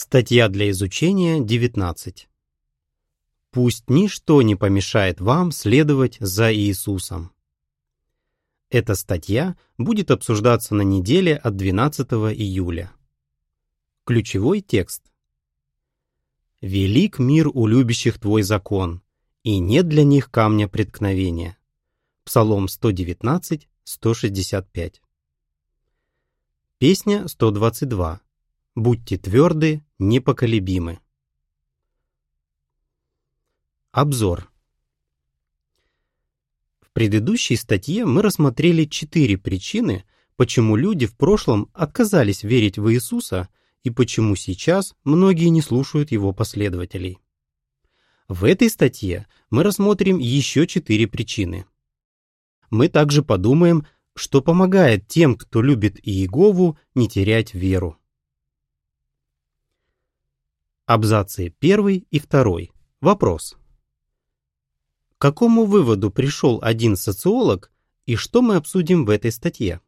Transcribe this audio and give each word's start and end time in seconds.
Статья 0.00 0.48
для 0.48 0.70
изучения 0.70 1.40
19. 1.40 2.28
Пусть 3.50 3.90
ничто 3.90 4.42
не 4.42 4.54
помешает 4.54 5.20
вам 5.20 5.50
следовать 5.50 6.18
за 6.20 6.54
Иисусом. 6.54 7.32
Эта 8.70 8.94
статья 8.94 9.56
будет 9.76 10.12
обсуждаться 10.12 10.76
на 10.76 10.82
неделе 10.82 11.34
от 11.34 11.56
12 11.56 12.12
июля. 12.32 12.92
Ключевой 14.04 14.60
текст. 14.60 15.02
«Велик 16.60 17.18
мир 17.18 17.48
у 17.48 17.66
любящих 17.66 18.20
Твой 18.20 18.42
закон, 18.42 19.02
и 19.42 19.58
нет 19.58 19.88
для 19.88 20.04
них 20.04 20.30
камня 20.30 20.68
преткновения». 20.68 21.58
Псалом 22.22 22.68
119, 22.68 23.68
165. 23.82 25.02
Песня 26.78 27.26
122. 27.26 28.20
Будьте 28.80 29.18
тверды, 29.18 29.82
непоколебимы. 29.98 31.00
Обзор. 33.90 34.52
В 36.80 36.92
предыдущей 36.92 37.56
статье 37.56 38.04
мы 38.04 38.22
рассмотрели 38.22 38.84
четыре 38.84 39.36
причины, 39.36 40.04
почему 40.36 40.76
люди 40.76 41.06
в 41.06 41.16
прошлом 41.16 41.68
отказались 41.72 42.44
верить 42.44 42.78
в 42.78 42.88
Иисуса 42.92 43.48
и 43.82 43.90
почему 43.90 44.36
сейчас 44.36 44.94
многие 45.02 45.48
не 45.48 45.60
слушают 45.60 46.12
его 46.12 46.32
последователей. 46.32 47.18
В 48.28 48.44
этой 48.44 48.70
статье 48.70 49.26
мы 49.50 49.64
рассмотрим 49.64 50.18
еще 50.18 50.68
четыре 50.68 51.08
причины. 51.08 51.66
Мы 52.70 52.86
также 52.86 53.24
подумаем, 53.24 53.88
что 54.14 54.40
помогает 54.40 55.08
тем, 55.08 55.34
кто 55.34 55.62
любит 55.62 55.98
Иегову, 56.00 56.78
не 56.94 57.08
терять 57.08 57.54
веру. 57.54 57.98
Абзацы 60.88 61.54
1 61.60 62.06
и 62.10 62.18
2. 62.18 62.60
Вопрос. 63.02 63.58
К 65.18 65.20
какому 65.20 65.66
выводу 65.66 66.10
пришел 66.10 66.60
один 66.62 66.96
социолог 66.96 67.70
и 68.06 68.16
что 68.16 68.40
мы 68.40 68.56
обсудим 68.56 69.04
в 69.04 69.10
этой 69.10 69.30
статье? 69.30 69.82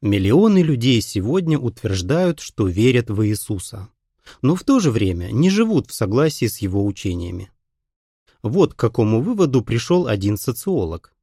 Миллионы 0.00 0.58
людей 0.58 1.00
сегодня 1.02 1.56
утверждают, 1.56 2.40
что 2.40 2.66
верят 2.66 3.10
в 3.10 3.24
Иисуса, 3.24 3.88
но 4.42 4.56
в 4.56 4.64
то 4.64 4.80
же 4.80 4.90
время 4.90 5.30
не 5.30 5.48
живут 5.48 5.88
в 5.88 5.94
согласии 5.94 6.46
с 6.46 6.58
его 6.58 6.84
учениями. 6.84 7.52
Вот 8.42 8.74
к 8.74 8.76
какому 8.76 9.22
выводу 9.22 9.62
пришел 9.62 10.08
один 10.08 10.36
социолог. 10.36 11.13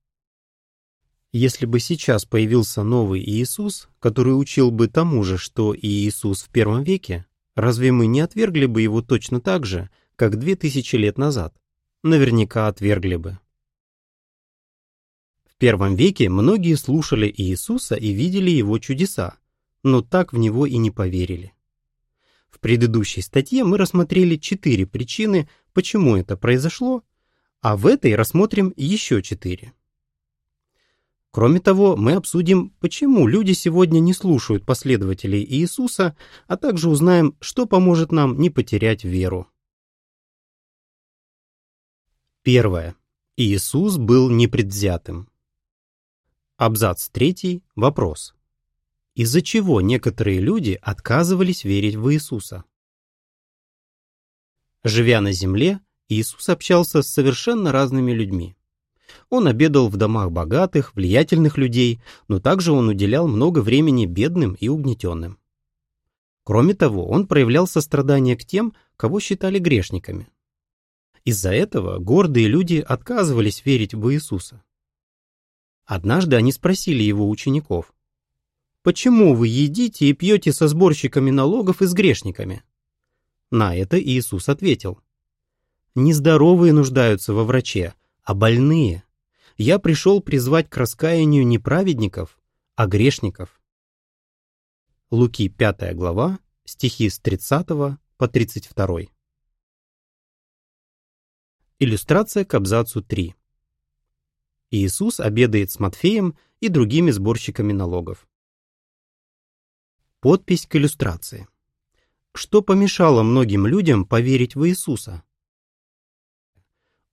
Если 1.33 1.65
бы 1.65 1.79
сейчас 1.79 2.25
появился 2.25 2.83
новый 2.83 3.21
Иисус, 3.23 3.87
который 3.99 4.31
учил 4.31 4.69
бы 4.69 4.89
тому 4.89 5.23
же, 5.23 5.37
что 5.37 5.73
и 5.73 5.87
Иисус 5.87 6.43
в 6.43 6.49
первом 6.49 6.83
веке, 6.83 7.25
разве 7.55 7.93
мы 7.93 8.07
не 8.07 8.19
отвергли 8.19 8.65
бы 8.65 8.81
его 8.81 9.01
точно 9.01 9.39
так 9.39 9.65
же, 9.65 9.89
как 10.17 10.37
две 10.37 10.57
тысячи 10.57 10.97
лет 10.97 11.17
назад? 11.17 11.55
Наверняка 12.03 12.67
отвергли 12.67 13.15
бы. 13.15 13.39
В 15.45 15.55
первом 15.55 15.95
веке 15.95 16.27
многие 16.27 16.75
слушали 16.75 17.33
Иисуса 17.37 17.95
и 17.95 18.11
видели 18.11 18.49
его 18.49 18.77
чудеса, 18.79 19.37
но 19.83 20.01
так 20.01 20.33
в 20.33 20.37
него 20.37 20.65
и 20.65 20.75
не 20.77 20.91
поверили. 20.91 21.53
В 22.49 22.59
предыдущей 22.59 23.21
статье 23.21 23.63
мы 23.63 23.77
рассмотрели 23.77 24.35
четыре 24.35 24.85
причины, 24.85 25.47
почему 25.71 26.17
это 26.17 26.35
произошло, 26.35 27.03
а 27.61 27.77
в 27.77 27.87
этой 27.87 28.15
рассмотрим 28.15 28.73
еще 28.75 29.21
четыре. 29.21 29.71
Кроме 31.31 31.61
того, 31.61 31.95
мы 31.95 32.13
обсудим, 32.13 32.71
почему 32.81 33.25
люди 33.25 33.53
сегодня 33.53 33.99
не 33.99 34.13
слушают 34.13 34.65
последователей 34.65 35.43
Иисуса, 35.43 36.17
а 36.47 36.57
также 36.57 36.89
узнаем, 36.89 37.37
что 37.39 37.65
поможет 37.65 38.11
нам 38.11 38.37
не 38.37 38.49
потерять 38.49 39.05
веру. 39.05 39.47
Первое. 42.43 42.95
Иисус 43.37 43.97
был 43.97 44.29
непредвзятым. 44.29 45.29
Абзац 46.57 47.07
3. 47.07 47.63
Вопрос. 47.75 48.35
Из-за 49.15 49.41
чего 49.41 49.79
некоторые 49.79 50.41
люди 50.41 50.77
отказывались 50.81 51.63
верить 51.63 51.95
в 51.95 52.11
Иисуса? 52.13 52.65
Живя 54.83 55.21
на 55.21 55.31
земле, 55.31 55.79
Иисус 56.09 56.49
общался 56.49 57.01
с 57.01 57.07
совершенно 57.07 57.71
разными 57.71 58.11
людьми. 58.11 58.57
Он 59.29 59.47
обедал 59.47 59.89
в 59.89 59.97
домах 59.97 60.31
богатых, 60.31 60.95
влиятельных 60.95 61.57
людей, 61.57 62.01
но 62.27 62.39
также 62.39 62.71
он 62.71 62.89
уделял 62.89 63.27
много 63.27 63.59
времени 63.59 64.05
бедным 64.05 64.53
и 64.53 64.67
угнетенным. 64.67 65.37
Кроме 66.43 66.73
того, 66.73 67.07
он 67.07 67.27
проявлял 67.27 67.67
сострадание 67.67 68.35
к 68.35 68.45
тем, 68.45 68.73
кого 68.97 69.19
считали 69.19 69.59
грешниками. 69.59 70.27
Из-за 71.23 71.51
этого 71.51 71.99
гордые 71.99 72.47
люди 72.47 72.83
отказывались 72.85 73.63
верить 73.65 73.93
в 73.93 74.11
Иисуса. 74.11 74.63
Однажды 75.85 76.35
они 76.35 76.51
спросили 76.51 77.03
его 77.03 77.29
учеников, 77.29 77.93
«Почему 78.81 79.35
вы 79.35 79.47
едите 79.47 80.07
и 80.07 80.13
пьете 80.13 80.51
со 80.51 80.67
сборщиками 80.67 81.29
налогов 81.29 81.81
и 81.81 81.85
с 81.85 81.93
грешниками?» 81.93 82.63
На 83.51 83.75
это 83.75 84.01
Иисус 84.01 84.49
ответил, 84.49 84.99
«Нездоровые 85.93 86.73
нуждаются 86.73 87.33
во 87.33 87.43
враче, 87.43 87.93
а 88.23 88.33
больные. 88.33 89.03
Я 89.57 89.79
пришел 89.79 90.21
призвать 90.21 90.69
к 90.69 90.77
раскаянию 90.77 91.45
не 91.45 91.59
праведников, 91.59 92.39
а 92.75 92.87
грешников. 92.87 93.61
Луки 95.09 95.49
5 95.49 95.95
глава, 95.95 96.39
стихи 96.63 97.09
с 97.09 97.19
30 97.19 97.67
по 98.17 98.27
32. 98.27 99.01
Иллюстрация 101.79 102.45
к 102.45 102.53
абзацу 102.53 103.01
3. 103.01 103.35
Иисус 104.69 105.19
обедает 105.19 105.71
с 105.71 105.79
Матфеем 105.79 106.37
и 106.59 106.69
другими 106.69 107.11
сборщиками 107.11 107.73
налогов. 107.73 108.27
Подпись 110.19 110.67
к 110.67 110.75
иллюстрации. 110.75 111.47
Что 112.33 112.61
помешало 112.61 113.23
многим 113.23 113.67
людям 113.67 114.05
поверить 114.05 114.55
в 114.55 114.65
Иисуса? 114.67 115.23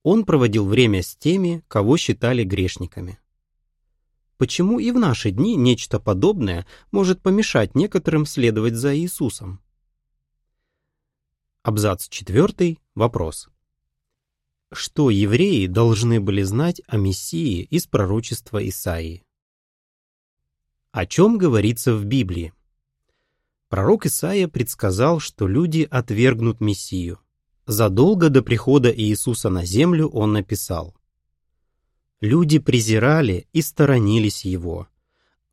Он 0.09 0.25
проводил 0.25 0.65
время 0.65 1.03
с 1.03 1.15
теми, 1.15 1.63
кого 1.69 1.99
считали 1.99 2.43
грешниками. 2.43 3.19
Почему 4.39 4.79
и 4.79 4.91
в 4.91 4.99
наши 4.99 5.31
дни 5.31 5.55
нечто 5.55 6.01
подобное 6.01 6.67
может 6.91 7.21
помешать 7.21 7.75
некоторым 7.75 8.25
следовать 8.25 8.75
за 8.75 8.97
Иисусом? 8.97 9.61
Абзац 11.63 12.09
4. 12.09 12.79
Вопрос. 12.95 13.51
Что 14.73 15.11
евреи 15.11 15.67
должны 15.67 16.21
были 16.23 16.41
знать 16.41 16.81
о 16.87 16.97
Мессии 16.97 17.61
из 17.65 17.87
пророчества 17.87 18.67
Исаии? 18.67 19.23
О 20.91 21.05
чем 21.05 21.37
говорится 21.37 21.95
в 21.95 22.07
Библии? 22.07 22.55
Пророк 23.69 24.07
Исаия 24.07 24.49
предсказал, 24.49 25.21
что 25.21 25.47
люди 25.47 25.87
отвергнут 25.91 26.63
Мессию. 26.63 27.21
Задолго 27.69 28.31
до 28.31 28.43
прихода 28.43 28.91
Иисуса 28.91 29.51
на 29.51 29.63
землю 29.67 30.09
он 30.09 30.33
написал 30.33 30.97
«Люди 32.23 32.59
презирали 32.59 33.47
и 33.53 33.61
сторонились 33.61 34.47
Его. 34.47 34.89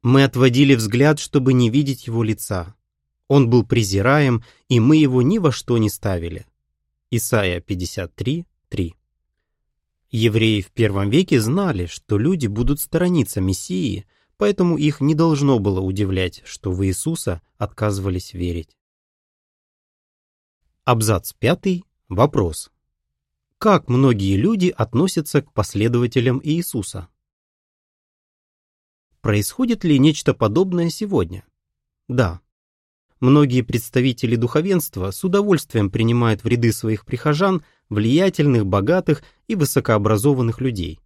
Мы 0.02 0.24
отводили 0.24 0.76
взгляд, 0.76 1.20
чтобы 1.20 1.52
не 1.52 1.70
видеть 1.70 2.08
Его 2.08 2.24
лица. 2.24 2.74
Он 3.28 3.50
был 3.50 3.66
презираем, 3.66 4.46
и 4.70 4.80
мы 4.80 4.96
Его 4.96 5.22
ни 5.24 5.40
во 5.40 5.52
что 5.52 5.78
не 5.78 5.90
ставили». 5.90 6.46
Исайя 7.12 7.60
53, 7.60 8.46
3. 8.70 8.96
Евреи 10.10 10.62
в 10.62 10.72
первом 10.72 11.10
веке 11.10 11.42
знали, 11.42 11.86
что 11.86 12.18
люди 12.18 12.48
будут 12.48 12.80
сторониться 12.80 13.42
Мессии, 13.42 14.08
поэтому 14.38 14.78
их 14.78 15.02
не 15.02 15.16
должно 15.16 15.60
было 15.60 15.82
удивлять, 15.82 16.44
что 16.46 16.72
в 16.72 16.86
Иисуса 16.86 17.42
отказывались 17.58 18.32
верить. 18.32 18.78
Абзац 20.86 21.34
5 21.34 21.84
Вопрос. 22.10 22.72
Как 23.58 23.90
многие 23.90 24.38
люди 24.38 24.68
относятся 24.68 25.42
к 25.42 25.52
последователям 25.52 26.40
Иисуса? 26.44 27.08
Происходит 29.22 29.84
ли 29.84 29.98
нечто 29.98 30.36
подобное 30.36 30.92
сегодня? 30.92 31.46
Да. 32.08 32.42
Многие 33.20 33.64
представители 33.64 34.36
духовенства 34.36 35.10
с 35.10 35.24
удовольствием 35.24 35.90
принимают 35.90 36.44
в 36.44 36.48
ряды 36.48 36.72
своих 36.74 37.06
прихожан 37.06 37.64
влиятельных, 37.90 38.68
богатых 38.68 39.24
и 39.48 39.56
высокообразованных 39.56 40.62
людей. 40.62 41.00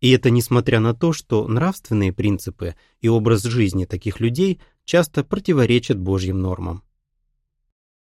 И 0.00 0.10
это 0.10 0.30
несмотря 0.30 0.80
на 0.80 0.94
то, 0.94 1.12
что 1.12 1.46
нравственные 1.46 2.12
принципы 2.12 2.74
и 3.00 3.08
образ 3.08 3.44
жизни 3.44 3.84
таких 3.84 4.18
людей 4.18 4.60
часто 4.84 5.22
противоречат 5.22 6.00
Божьим 6.00 6.40
нормам. 6.40 6.82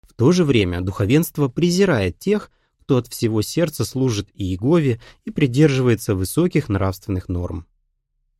В 0.07 0.15
то 0.15 0.33
же 0.33 0.45
время 0.45 0.81
духовенство 0.81 1.49
презирает 1.49 2.19
тех, 2.19 2.51
кто 2.81 2.99
от 2.99 3.09
всего 3.09 3.43
сердца 3.43 3.85
служит 3.85 4.29
Иегове 4.33 5.01
и 5.25 5.31
придерживается 5.31 6.15
высоких 6.15 6.69
нравственных 6.69 7.29
норм. 7.29 7.67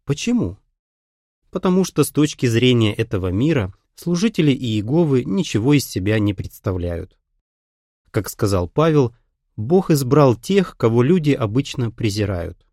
Почему? 0.05 0.59
Потому 1.51 1.85
что 1.85 2.05
с 2.05 2.11
точки 2.11 2.47
зрения 2.47 2.95
этого 2.95 3.29
мира 3.29 3.75
служители 3.97 4.53
Иеговы 4.53 5.25
ничего 5.25 5.75
из 5.75 5.87
себя 5.87 6.19
не 6.19 6.33
представляют. 6.33 7.19
Как 8.11 8.29
сказал 8.29 8.69
Павел, 8.69 9.15
Бог 9.57 9.91
избрал 9.91 10.37
тех, 10.37 10.77
кого 10.77 11.03
люди 11.03 11.33
обычно 11.33 11.91
презирают. 11.91 12.67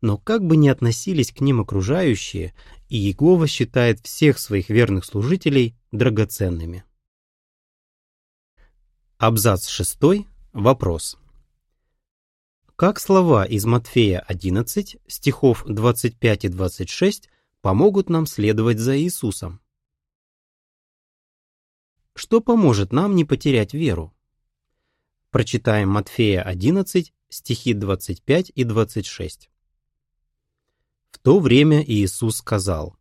Но 0.00 0.16
как 0.16 0.44
бы 0.46 0.56
ни 0.56 0.68
относились 0.68 1.32
к 1.32 1.40
ним 1.40 1.60
окружающие, 1.60 2.54
Иегова 2.88 3.46
считает 3.46 4.00
всех 4.00 4.38
своих 4.38 4.70
верных 4.70 5.04
служителей 5.04 5.76
драгоценными. 5.90 6.84
Абзац 9.22 9.68
6. 9.68 9.98
Вопрос. 10.54 11.18
Как 12.74 12.98
слова 12.98 13.44
из 13.44 13.66
Матфея 13.66 14.20
11, 14.20 14.96
стихов 15.06 15.62
25 15.66 16.44
и 16.46 16.48
26 16.48 17.28
помогут 17.60 18.08
нам 18.08 18.24
следовать 18.24 18.78
за 18.78 18.98
Иисусом? 18.98 19.60
Что 22.14 22.40
поможет 22.40 22.94
нам 22.94 23.14
не 23.14 23.26
потерять 23.26 23.74
веру? 23.74 24.14
Прочитаем 25.28 25.90
Матфея 25.90 26.40
11, 26.40 27.12
стихи 27.28 27.74
25 27.74 28.52
и 28.54 28.64
26. 28.64 29.50
В 31.10 31.18
то 31.18 31.40
время 31.40 31.84
Иисус 31.86 32.38
сказал, 32.38 32.96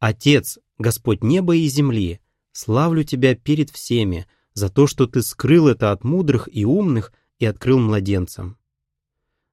«Отец, 0.00 0.58
Господь 0.76 1.24
неба 1.24 1.56
и 1.56 1.66
земли, 1.68 2.20
славлю 2.52 3.04
Тебя 3.04 3.34
перед 3.34 3.70
всеми 3.70 4.26
за 4.54 4.68
то, 4.68 4.86
что 4.86 5.06
Ты 5.06 5.22
скрыл 5.22 5.68
это 5.68 5.92
от 5.92 6.04
мудрых 6.04 6.48
и 6.50 6.64
умных 6.64 7.12
и 7.38 7.46
открыл 7.46 7.78
младенцам. 7.78 8.58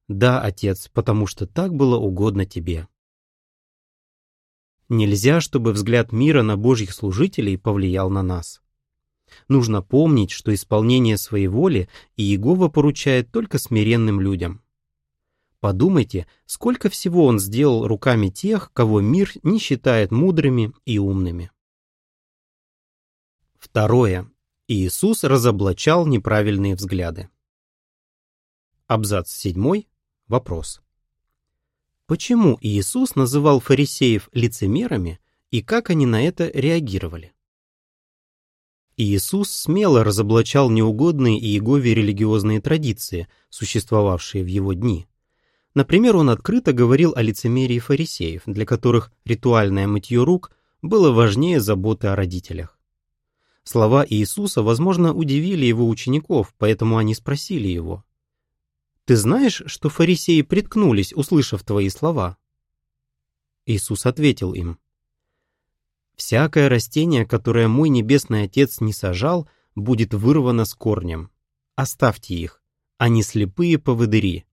Да, 0.07 0.41
Отец, 0.41 0.89
потому 0.93 1.27
что 1.27 1.45
так 1.45 1.73
было 1.73 1.97
угодно 1.97 2.45
Тебе. 2.45 2.87
Нельзя, 4.89 5.39
чтобы 5.39 5.71
взгляд 5.71 6.11
мира 6.11 6.41
на 6.41 6.57
Божьих 6.57 6.93
служителей 6.93 7.57
повлиял 7.57 8.09
на 8.09 8.23
нас. 8.23 8.61
Нужно 9.47 9.83
помнить, 9.83 10.31
что 10.31 10.53
исполнение 10.53 11.17
своей 11.17 11.47
воли 11.47 11.89
Иегова 12.17 12.69
поручает 12.69 13.31
только 13.31 13.59
смиренным 13.59 14.19
людям. 14.19 14.63
Подумайте, 15.59 16.25
сколько 16.45 16.89
всего 16.89 17.25
он 17.25 17.37
сделал 17.37 17.85
руками 17.85 18.29
тех, 18.29 18.71
кого 18.73 19.01
мир 19.01 19.31
не 19.43 19.59
считает 19.59 20.11
мудрыми 20.11 20.73
и 20.85 20.97
умными. 20.97 21.51
Второе. 23.59 24.31
Иисус 24.71 25.23
разоблачал 25.23 26.05
неправильные 26.05 26.75
взгляды. 26.75 27.27
Абзац 28.85 29.31
7. 29.31 29.81
Вопрос. 30.27 30.81
Почему 32.05 32.55
Иисус 32.61 33.15
называл 33.15 33.61
фарисеев 33.61 34.29
лицемерами 34.31 35.19
и 35.49 35.63
как 35.63 35.89
они 35.89 36.05
на 36.05 36.21
это 36.21 36.51
реагировали? 36.53 37.33
Иисус 38.95 39.49
смело 39.49 40.03
разоблачал 40.03 40.69
неугодные 40.69 41.39
Иегове 41.39 41.95
религиозные 41.95 42.61
традиции, 42.61 43.27
существовавшие 43.49 44.43
в 44.43 44.47
его 44.47 44.73
дни. 44.73 45.07
Например, 45.73 46.15
он 46.15 46.29
открыто 46.29 46.73
говорил 46.73 47.13
о 47.15 47.23
лицемерии 47.23 47.79
фарисеев, 47.79 48.43
для 48.45 48.67
которых 48.67 49.11
ритуальное 49.25 49.87
мытье 49.87 50.23
рук 50.23 50.51
было 50.83 51.11
важнее 51.11 51.59
заботы 51.59 52.09
о 52.09 52.15
родителях. 52.15 52.78
Слова 53.71 54.03
Иисуса, 54.03 54.63
возможно, 54.63 55.13
удивили 55.13 55.63
его 55.63 55.87
учеников, 55.87 56.55
поэтому 56.57 56.97
они 56.97 57.13
спросили 57.13 57.67
его, 57.67 58.03
ты 59.05 59.15
знаешь, 59.15 59.61
что 59.67 59.89
фарисеи 59.89 60.41
приткнулись, 60.41 61.13
услышав 61.13 61.63
твои 61.63 61.89
слова? 61.89 62.37
Иисус 63.67 64.07
ответил 64.07 64.53
им, 64.55 64.79
«Всякое 66.15 66.67
растение, 66.67 67.27
которое 67.27 67.67
мой 67.67 67.89
небесный 67.89 68.45
Отец 68.45 68.81
не 68.81 68.91
сажал, 68.91 69.47
будет 69.75 70.15
вырвано 70.15 70.65
с 70.65 70.73
корнем. 70.73 71.29
Оставьте 71.75 72.33
их, 72.33 72.63
они 72.97 73.21
слепые 73.21 73.77
поводыри. 73.77 74.45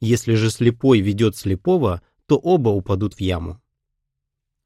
Если 0.00 0.34
же 0.34 0.50
слепой 0.50 0.98
ведет 0.98 1.36
слепого, 1.36 2.02
то 2.26 2.36
оба 2.36 2.70
упадут 2.70 3.14
в 3.14 3.20
яму». 3.20 3.62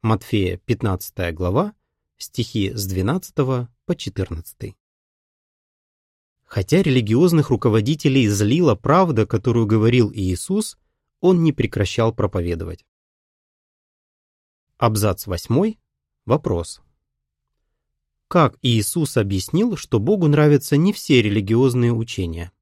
Матфея, 0.01 0.57
15 0.57 1.35
глава, 1.35 1.75
стихи 2.17 2.73
с 2.75 2.87
12 2.87 3.74
по 3.85 3.95
14. 3.95 4.75
Хотя 6.45 6.83
религиозных 6.83 7.51
руководителей 7.51 8.29
злила 8.29 8.75
правда, 8.75 9.27
которую 9.27 9.67
говорил 9.67 10.11
Иисус, 10.13 10.79
он 11.21 11.43
не 11.43 11.53
прекращал 11.53 12.15
проповедовать. 12.15 12.85
Абзац 14.79 15.27
8. 15.27 15.75
Вопрос. 16.27 16.81
Как 18.29 18.59
Иисус 18.63 19.17
объяснил, 19.17 19.77
что 19.77 20.01
Богу 20.01 20.29
нравятся 20.29 20.77
не 20.77 20.93
все 20.93 21.21
религиозные 21.23 21.93
учения? 21.93 22.53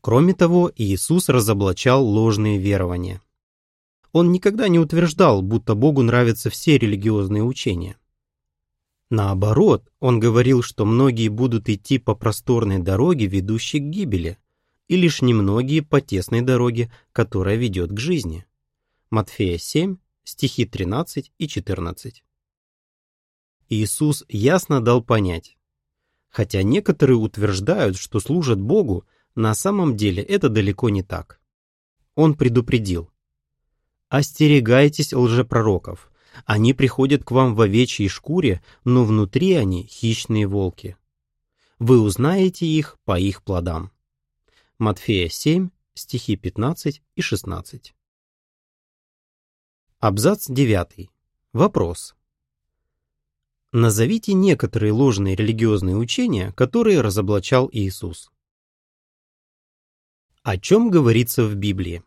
Кроме 0.00 0.34
того, 0.34 0.72
Иисус 0.76 1.28
разоблачал 1.28 2.04
ложные 2.04 2.58
верования. 2.58 3.22
Он 4.12 4.32
никогда 4.32 4.68
не 4.68 4.78
утверждал, 4.78 5.42
будто 5.42 5.74
Богу 5.74 6.02
нравятся 6.02 6.50
все 6.50 6.78
религиозные 6.78 7.42
учения. 7.42 7.99
Наоборот, 9.10 9.90
он 9.98 10.20
говорил, 10.20 10.62
что 10.62 10.84
многие 10.84 11.28
будут 11.28 11.68
идти 11.68 11.98
по 11.98 12.14
просторной 12.14 12.78
дороге, 12.78 13.26
ведущей 13.26 13.80
к 13.80 13.82
гибели, 13.82 14.38
и 14.86 14.96
лишь 14.96 15.20
немногие 15.20 15.82
по 15.82 16.00
тесной 16.00 16.42
дороге, 16.42 16.92
которая 17.12 17.56
ведет 17.56 17.90
к 17.90 17.98
жизни. 17.98 18.46
Матфея 19.10 19.58
7, 19.58 19.96
стихи 20.22 20.64
13 20.64 21.32
и 21.36 21.48
14. 21.48 22.22
Иисус 23.68 24.24
ясно 24.28 24.80
дал 24.80 25.02
понять, 25.02 25.58
хотя 26.28 26.62
некоторые 26.62 27.16
утверждают, 27.16 27.96
что 27.96 28.20
служат 28.20 28.60
Богу, 28.60 29.04
на 29.34 29.54
самом 29.54 29.96
деле 29.96 30.22
это 30.22 30.48
далеко 30.48 30.88
не 30.88 31.02
так. 31.02 31.40
Он 32.14 32.34
предупредил. 32.34 33.10
«Остерегайтесь 34.08 35.12
лжепророков, 35.12 36.09
они 36.44 36.74
приходят 36.74 37.24
к 37.24 37.30
вам 37.30 37.54
в 37.54 37.60
овечьей 37.60 38.08
шкуре, 38.08 38.62
но 38.84 39.04
внутри 39.04 39.54
они 39.54 39.84
хищные 39.86 40.46
волки. 40.46 40.96
Вы 41.78 42.00
узнаете 42.00 42.66
их 42.66 42.98
по 43.04 43.18
их 43.18 43.42
плодам. 43.42 43.90
Матфея 44.78 45.28
7, 45.28 45.70
стихи 45.94 46.36
15 46.36 47.02
и 47.14 47.20
16. 47.20 47.94
Абзац 49.98 50.46
9. 50.48 51.10
Вопрос. 51.52 52.14
Назовите 53.72 54.32
некоторые 54.32 54.92
ложные 54.92 55.36
религиозные 55.36 55.96
учения, 55.96 56.52
которые 56.52 57.00
разоблачал 57.00 57.68
Иисус. 57.72 58.30
О 60.42 60.56
чем 60.58 60.90
говорится 60.90 61.44
в 61.44 61.54
Библии? 61.54 62.02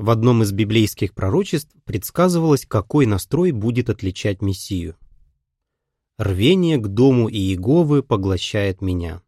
В 0.00 0.08
одном 0.08 0.42
из 0.42 0.50
библейских 0.50 1.12
пророчеств 1.12 1.76
предсказывалось, 1.84 2.64
какой 2.64 3.04
настрой 3.04 3.52
будет 3.52 3.90
отличать 3.90 4.40
Мессию. 4.40 4.96
«Рвение 6.16 6.78
к 6.78 6.88
дому 6.88 7.28
Иеговы 7.28 8.02
поглощает 8.02 8.80
меня». 8.80 9.20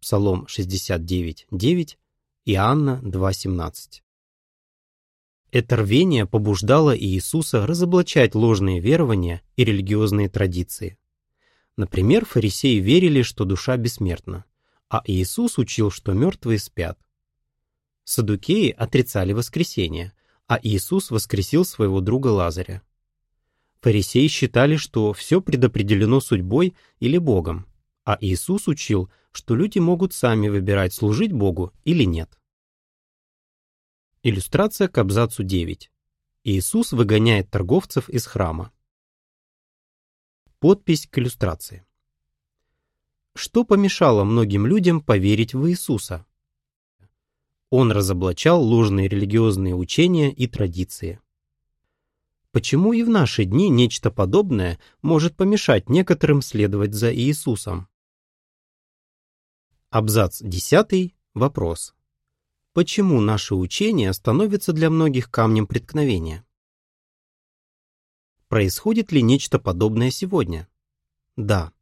Псалом 0.00 0.46
69.9, 0.48 1.96
Иоанна 2.44 3.00
2.17. 3.02 4.02
Это 5.50 5.76
рвение 5.76 6.24
побуждало 6.24 6.96
Иисуса 6.96 7.66
разоблачать 7.66 8.36
ложные 8.36 8.78
верования 8.78 9.42
и 9.56 9.64
религиозные 9.64 10.28
традиции. 10.28 10.98
Например, 11.76 12.24
фарисеи 12.24 12.76
верили, 12.76 13.22
что 13.22 13.44
душа 13.44 13.76
бессмертна, 13.76 14.44
а 14.88 15.02
Иисус 15.04 15.58
учил, 15.58 15.90
что 15.90 16.12
мертвые 16.12 16.60
спят. 16.60 16.96
Садукеи 18.04 18.70
отрицали 18.70 19.32
воскресение, 19.32 20.12
а 20.46 20.58
Иисус 20.62 21.10
воскресил 21.10 21.64
своего 21.64 22.00
друга 22.00 22.28
Лазаря. 22.28 22.82
Фарисеи 23.80 24.26
считали, 24.26 24.76
что 24.76 25.12
все 25.12 25.40
предопределено 25.40 26.20
судьбой 26.20 26.74
или 26.98 27.18
Богом, 27.18 27.66
а 28.04 28.18
Иисус 28.20 28.68
учил, 28.68 29.10
что 29.32 29.54
люди 29.54 29.78
могут 29.78 30.12
сами 30.12 30.48
выбирать, 30.48 30.92
служить 30.92 31.32
Богу 31.32 31.72
или 31.84 32.04
нет. 32.04 32.38
Иллюстрация 34.22 34.88
к 34.88 34.98
абзацу 34.98 35.44
9. 35.44 35.90
Иисус 36.44 36.92
выгоняет 36.92 37.50
торговцев 37.50 38.08
из 38.10 38.26
храма. 38.26 38.72
Подпись 40.58 41.06
к 41.06 41.18
иллюстрации. 41.18 41.86
Что 43.34 43.64
помешало 43.64 44.24
многим 44.24 44.66
людям 44.66 45.00
поверить 45.00 45.54
в 45.54 45.68
Иисуса? 45.70 46.26
Он 47.70 47.92
разоблачал 47.92 48.60
ложные 48.62 49.06
религиозные 49.06 49.76
учения 49.76 50.32
и 50.32 50.48
традиции. 50.48 51.20
Почему 52.50 52.92
и 52.92 53.04
в 53.04 53.08
наши 53.08 53.44
дни 53.44 53.68
нечто 53.68 54.10
подобное 54.10 54.80
может 55.02 55.36
помешать 55.36 55.88
некоторым 55.88 56.42
следовать 56.42 56.94
за 56.94 57.14
Иисусом? 57.14 57.88
Абзац 59.88 60.40
10. 60.42 61.14
Вопрос. 61.34 61.94
Почему 62.72 63.20
наше 63.20 63.54
учение 63.54 64.12
становится 64.12 64.72
для 64.72 64.90
многих 64.90 65.30
камнем 65.30 65.68
преткновения? 65.68 66.44
Происходит 68.48 69.12
ли 69.12 69.22
нечто 69.22 69.60
подобное 69.60 70.10
сегодня? 70.10 70.68
Да. 71.36 71.72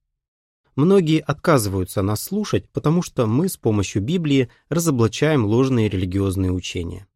Многие 0.79 1.19
отказываются 1.19 2.03
нас 2.03 2.23
слушать, 2.23 2.71
потому 2.71 3.03
что 3.03 3.27
мы 3.27 3.49
с 3.49 3.57
помощью 3.57 4.01
Библии 4.01 4.49
разоблачаем 4.69 5.45
ложные 5.45 5.89
религиозные 5.89 6.53
учения. 6.53 7.09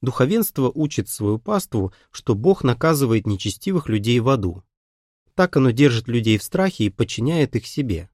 Духовенство 0.00 0.72
учит 0.74 1.08
свою 1.08 1.38
паству, 1.38 1.92
что 2.10 2.34
Бог 2.34 2.64
наказывает 2.64 3.28
нечестивых 3.28 3.88
людей 3.88 4.18
в 4.18 4.28
аду. 4.28 4.64
Так 5.34 5.56
оно 5.56 5.70
держит 5.70 6.08
людей 6.08 6.36
в 6.36 6.42
страхе 6.42 6.86
и 6.86 6.90
подчиняет 6.90 7.54
их 7.54 7.68
себе. 7.68 8.10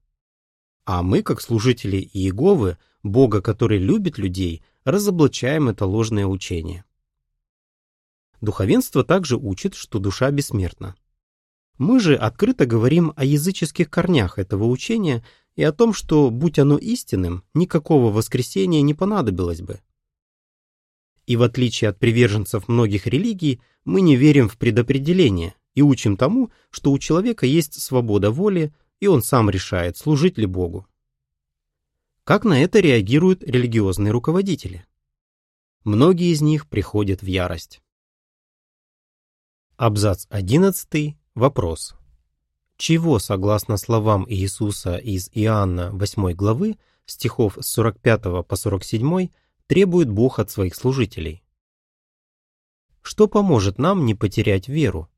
А 0.85 1.01
мы, 1.01 1.23
как 1.23 1.41
служители 1.41 1.97
Иеговы, 1.97 2.77
Бога, 3.01 3.41
который 3.41 3.79
любит 3.79 4.19
людей, 4.19 4.63
разоблачаем 4.83 5.69
это 5.69 5.87
ложное 5.87 6.27
учение. 6.27 6.85
Духовенство 8.41 9.03
также 9.03 9.37
учит, 9.37 9.73
что 9.73 9.97
душа 9.97 10.29
бессмертна. 10.29 10.95
Мы 11.77 11.99
же 11.99 12.15
открыто 12.15 12.65
говорим 12.65 13.13
о 13.15 13.25
языческих 13.25 13.89
корнях 13.89 14.37
этого 14.37 14.65
учения 14.65 15.23
и 15.55 15.63
о 15.63 15.71
том, 15.71 15.93
что, 15.93 16.29
будь 16.29 16.59
оно 16.59 16.77
истинным, 16.77 17.43
никакого 17.53 18.11
воскресения 18.11 18.81
не 18.81 18.93
понадобилось 18.93 19.61
бы. 19.61 19.81
И 21.25 21.35
в 21.35 21.43
отличие 21.43 21.89
от 21.89 21.99
приверженцев 21.99 22.67
многих 22.67 23.07
религий, 23.07 23.61
мы 23.85 24.01
не 24.01 24.15
верим 24.15 24.49
в 24.49 24.57
предопределение 24.57 25.55
и 25.73 25.81
учим 25.81 26.17
тому, 26.17 26.51
что 26.69 26.91
у 26.91 26.99
человека 26.99 27.45
есть 27.45 27.81
свобода 27.81 28.31
воли, 28.31 28.73
и 28.99 29.07
он 29.07 29.23
сам 29.23 29.49
решает, 29.49 29.97
служить 29.97 30.37
ли 30.37 30.45
Богу. 30.45 30.87
Как 32.23 32.43
на 32.43 32.61
это 32.61 32.79
реагируют 32.79 33.43
религиозные 33.43 34.11
руководители? 34.11 34.85
Многие 35.83 36.31
из 36.31 36.41
них 36.41 36.67
приходят 36.67 37.21
в 37.21 37.25
ярость. 37.25 37.81
Абзац 39.77 40.27
11 40.29 41.17
Вопрос. 41.35 41.95
Чего, 42.75 43.17
согласно 43.19 43.77
словам 43.77 44.25
Иисуса 44.27 44.97
из 44.97 45.29
Иоанна 45.33 45.91
8 45.91 46.33
главы, 46.33 46.77
стихов 47.05 47.57
с 47.61 47.67
45 47.67 48.45
по 48.45 48.55
47, 48.55 49.29
требует 49.65 50.09
Бог 50.09 50.39
от 50.39 50.51
своих 50.51 50.75
служителей? 50.75 51.41
Что 53.01 53.27
поможет 53.27 53.77
нам 53.77 54.05
не 54.05 54.13
потерять 54.13 54.67
веру? 54.67 55.09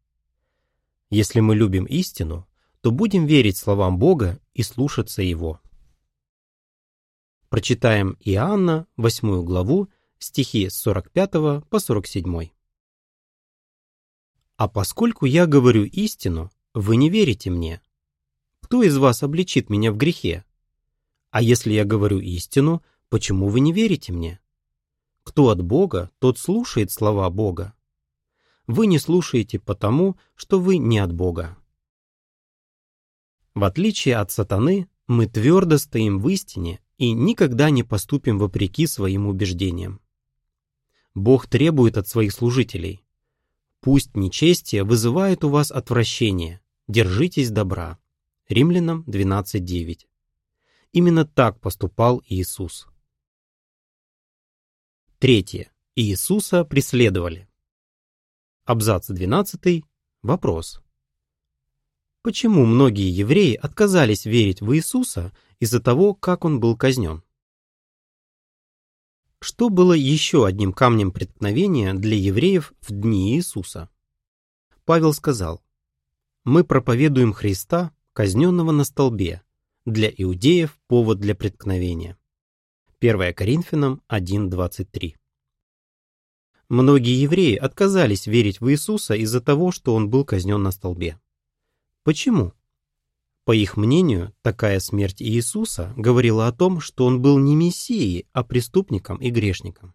Если 1.10 1.40
мы 1.40 1.56
любим 1.56 1.86
истину, 1.86 2.48
то 2.82 2.92
будем 2.92 3.26
верить 3.26 3.58
словам 3.58 3.98
Бога 3.98 4.40
и 4.54 4.62
слушаться 4.62 5.24
Его. 5.24 5.62
Прочитаем 7.50 8.18
Иоанна 8.20 8.86
8 8.98 9.44
главу, 9.44 9.90
стихи 10.20 10.70
с 10.70 10.76
45 10.76 11.68
по 11.70 11.80
47. 11.80 12.50
А 14.64 14.70
поскольку 14.70 15.26
я 15.26 15.46
говорю 15.46 15.84
истину, 15.84 16.50
вы 16.74 16.96
не 16.96 17.10
верите 17.10 17.50
мне. 17.50 17.82
Кто 18.62 18.82
из 18.82 18.96
вас 18.96 19.22
обличит 19.22 19.70
меня 19.70 19.92
в 19.92 19.98
грехе? 19.98 20.46
А 21.32 21.42
если 21.42 21.74
я 21.74 21.84
говорю 21.84 22.20
истину, 22.20 22.82
почему 23.10 23.50
вы 23.50 23.60
не 23.60 23.74
верите 23.74 24.14
мне? 24.14 24.40
Кто 25.24 25.50
от 25.50 25.62
Бога, 25.62 26.12
тот 26.20 26.38
слушает 26.40 26.92
слова 26.92 27.30
Бога. 27.30 27.74
Вы 28.66 28.88
не 28.88 29.00
слушаете 29.00 29.60
потому, 29.60 30.16
что 30.34 30.62
вы 30.62 30.78
не 30.78 31.00
от 31.00 31.12
Бога. 31.12 31.58
В 33.54 33.66
отличие 33.66 34.16
от 34.16 34.32
сатаны, 34.32 34.88
мы 35.08 35.28
твердо 35.28 35.78
стоим 35.78 36.20
в 36.20 36.30
истине 36.30 36.80
и 36.98 37.12
никогда 37.12 37.70
не 37.70 37.84
поступим 37.84 38.40
вопреки 38.40 38.88
своим 38.88 39.28
убеждениям. 39.28 40.00
Бог 41.14 41.48
требует 41.48 41.98
от 41.98 42.08
своих 42.08 42.32
служителей 42.32 43.03
Пусть 43.84 44.16
нечестие 44.16 44.86
вызывает 44.86 45.44
у 45.44 45.50
вас 45.50 45.70
отвращение. 45.70 46.62
Держитесь 46.88 47.52
добра. 47.52 48.00
Римлянам 48.48 49.04
12.9. 49.08 50.08
Именно 50.94 51.26
так 51.26 51.60
поступал 51.60 52.24
Иисус. 52.26 52.88
Третье. 55.20 55.70
Иисуса 55.96 56.64
преследовали. 56.64 57.50
Абзац 58.64 59.10
12. 59.10 59.84
Вопрос. 60.22 60.80
Почему 62.22 62.66
многие 62.66 63.10
евреи 63.10 63.56
отказались 63.56 64.24
верить 64.24 64.62
в 64.62 64.74
Иисуса 64.74 65.36
из-за 65.60 65.82
того, 65.82 66.14
как 66.14 66.46
он 66.46 66.62
был 66.62 66.78
казнен? 66.78 67.22
Что 69.44 69.70
было 69.70 69.94
еще 69.94 70.46
одним 70.46 70.74
камнем 70.74 71.12
преткновения 71.12 71.94
для 71.94 72.16
евреев 72.16 72.74
в 72.82 72.92
дни 72.92 73.36
Иисуса. 73.36 73.90
Павел 74.86 75.14
сказал, 75.14 75.62
«Мы 76.44 76.64
проповедуем 76.64 77.34
Христа, 77.34 77.92
казненного 78.14 78.72
на 78.72 78.84
столбе, 78.84 79.42
для 79.86 80.10
иудеев 80.10 80.80
повод 80.88 81.20
для 81.20 81.36
преткновения». 81.36 82.18
1 83.00 83.34
Коринфянам 83.34 84.02
1.23 84.08 85.16
Многие 86.70 87.22
евреи 87.22 87.56
отказались 87.56 88.28
верить 88.28 88.62
в 88.62 88.72
Иисуса 88.72 89.14
из-за 89.14 89.42
того, 89.42 89.72
что 89.72 89.94
он 89.94 90.10
был 90.10 90.24
казнен 90.24 90.64
на 90.64 90.72
столбе. 90.72 91.20
Почему? 92.04 92.54
По 93.46 93.52
их 93.52 93.76
мнению, 93.76 94.34
такая 94.42 94.80
смерть 94.80 95.22
Иисуса 95.22 95.94
говорила 95.98 96.48
о 96.48 96.54
том, 96.54 96.80
что 96.80 97.06
он 97.06 97.22
был 97.22 97.38
не 97.40 97.56
мессией, 97.56 98.26
а 98.32 98.44
преступником 98.44 99.18
и 99.18 99.30
грешником. 99.30 99.94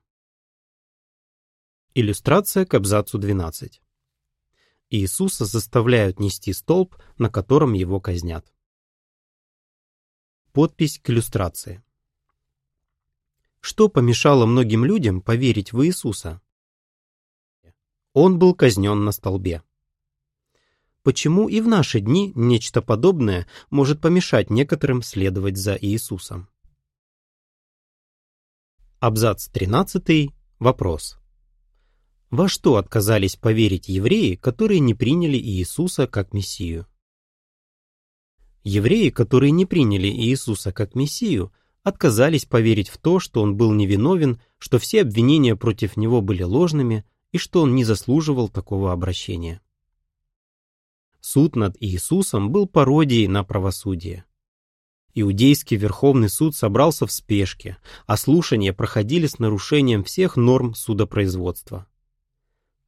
Иллюстрация 1.94 2.66
к 2.66 2.74
абзацу 2.74 3.16
12. 3.16 3.80
Иисуса 4.90 5.46
заставляют 5.46 6.20
нести 6.20 6.52
столб, 6.52 6.96
на 7.16 7.30
котором 7.30 7.72
его 7.72 8.00
казнят. 8.00 8.52
Подпись 10.52 10.98
к 10.98 11.08
иллюстрации. 11.08 11.82
Что 13.60 13.88
помешало 13.88 14.44
многим 14.44 14.84
людям 14.84 15.22
поверить 15.22 15.72
в 15.72 15.84
Иисуса? 15.84 16.42
Он 18.12 18.38
был 18.38 18.54
казнен 18.54 19.04
на 19.04 19.12
столбе 19.12 19.62
почему 21.08 21.48
и 21.48 21.62
в 21.62 21.66
наши 21.66 22.00
дни 22.00 22.32
нечто 22.34 22.82
подобное 22.82 23.46
может 23.70 23.98
помешать 23.98 24.50
некоторым 24.50 25.00
следовать 25.00 25.56
за 25.56 25.74
Иисусом. 25.74 26.50
Абзац 29.00 29.48
13. 29.48 30.34
Вопрос. 30.58 31.16
Во 32.28 32.46
что 32.46 32.76
отказались 32.76 33.36
поверить 33.36 33.88
евреи, 33.88 34.34
которые 34.34 34.80
не 34.80 34.92
приняли 34.92 35.38
Иисуса 35.38 36.06
как 36.06 36.34
Мессию? 36.34 36.86
Евреи, 38.62 39.08
которые 39.08 39.50
не 39.52 39.64
приняли 39.64 40.08
Иисуса 40.08 40.72
как 40.72 40.94
Мессию, 40.94 41.54
отказались 41.84 42.44
поверить 42.44 42.90
в 42.90 42.98
то, 42.98 43.18
что 43.18 43.40
он 43.40 43.56
был 43.56 43.72
невиновен, 43.72 44.42
что 44.58 44.78
все 44.78 45.00
обвинения 45.00 45.56
против 45.56 45.96
него 45.96 46.20
были 46.20 46.42
ложными 46.42 47.06
и 47.32 47.38
что 47.38 47.62
он 47.62 47.74
не 47.74 47.84
заслуживал 47.84 48.50
такого 48.50 48.92
обращения. 48.92 49.62
Суд 51.20 51.56
над 51.56 51.76
Иисусом 51.80 52.50
был 52.50 52.66
пародией 52.66 53.26
на 53.26 53.44
правосудие. 53.44 54.24
Иудейский 55.14 55.76
Верховный 55.76 56.28
суд 56.28 56.54
собрался 56.54 57.06
в 57.06 57.12
спешке, 57.12 57.76
а 58.06 58.16
слушания 58.16 58.72
проходили 58.72 59.26
с 59.26 59.38
нарушением 59.38 60.04
всех 60.04 60.36
норм 60.36 60.74
судопроизводства. 60.74 61.86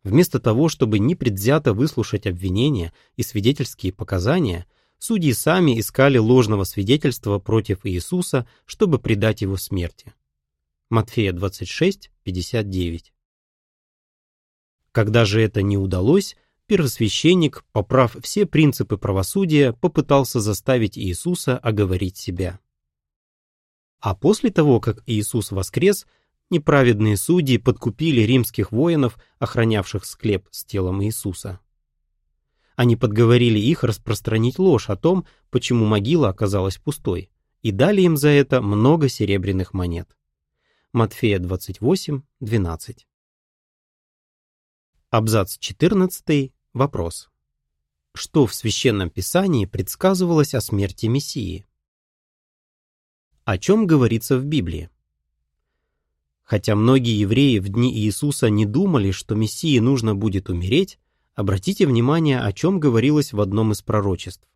Вместо 0.05 0.39
того, 0.39 0.69
чтобы 0.69 0.99
непредвзято 0.99 1.75
выслушать 1.75 2.27
обвинения 2.27 2.93
и 3.17 3.23
свидетельские 3.23 3.93
показания, 3.93 4.67
судьи 4.99 5.33
сами 5.33 5.79
искали 5.79 6.19
ложного 6.19 6.65
свидетельства 6.65 7.39
против 7.39 7.85
Иисуса, 7.85 8.47
чтобы 8.65 8.99
предать 8.99 9.43
его 9.43 9.57
смерти. 9.57 10.15
Матфея 10.89 11.33
26, 11.33 12.11
59. 12.23 13.13
Когда 14.93 15.25
же 15.25 15.43
это 15.43 15.63
не 15.63 15.77
удалось, 15.77 16.37
первосвященник, 16.71 17.65
поправ 17.73 18.17
все 18.23 18.47
принципы 18.47 18.97
правосудия, 18.97 19.73
попытался 19.73 20.39
заставить 20.39 20.97
Иисуса 20.97 21.59
оговорить 21.59 22.17
себя. 22.17 22.61
А 23.99 24.15
после 24.15 24.51
того, 24.51 24.79
как 24.79 25.03
Иисус 25.07 25.51
воскрес, 25.51 26.07
неправедные 26.49 27.17
судьи 27.17 27.59
подкупили 27.59 28.21
римских 28.21 28.71
воинов, 28.71 29.19
охранявших 29.41 30.05
склеп 30.05 30.47
с 30.53 30.65
телом 30.65 31.03
Иисуса. 31.03 31.59
Они 32.77 32.95
подговорили 32.95 33.59
их 33.59 33.83
распространить 33.83 34.61
ложь 34.61 34.91
о 34.91 34.97
том, 34.97 35.27
почему 35.51 35.87
могила 35.87 36.29
оказалась 36.29 36.79
пустой, 36.79 37.33
и 37.63 37.73
дали 37.73 38.03
им 38.03 38.17
за 38.17 38.29
это 38.29 38.63
много 38.63 39.09
серебряных 39.09 39.75
монет. 39.75 40.17
Матфея 40.93 41.41
28, 41.41 42.23
12. 42.39 43.09
Абзац 45.11 45.59
14 45.59 46.53
Вопрос. 46.73 47.31
Что 48.15 48.47
в 48.47 48.55
Священном 48.55 49.11
Писании 49.11 49.67
предсказывалось 49.67 50.55
о 50.55 50.61
смерти 50.61 51.07
Мессии? 51.07 51.67
О 53.45 53.59
чем 53.59 53.87
говорится 53.87 54.39
в 54.39 54.45
Библии? 54.45 54.91
Хотя 56.43 56.75
многие 56.75 57.19
евреи 57.19 57.59
в 57.59 57.69
дни 57.69 57.97
Иисуса 57.97 58.51
не 58.51 58.67
думали, 58.67 59.11
что 59.13 59.35
Мессии 59.35 59.79
нужно 59.79 60.15
будет 60.15 60.49
умереть, 60.49 60.99
Обратите 61.41 61.87
внимание, 61.87 62.39
о 62.41 62.53
чем 62.53 62.81
говорилось 62.81 63.33
в 63.33 63.41
одном 63.41 63.73
из 63.73 63.81
пророчеств. 63.81 64.47